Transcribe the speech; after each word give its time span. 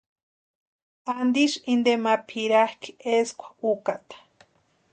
¿Antisï 1.17 1.57
inteni 1.73 2.01
ma 2.03 2.13
pʼirakʼi 2.27 2.89
eskwa 3.15 3.47
ʼukataa? 3.59 4.21